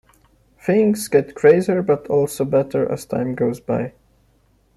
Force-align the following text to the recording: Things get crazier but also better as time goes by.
Things 0.59 1.07
get 1.07 1.35
crazier 1.35 1.83
but 1.83 2.07
also 2.07 2.43
better 2.43 2.91
as 2.91 3.05
time 3.05 3.35
goes 3.35 3.59
by. 3.59 3.93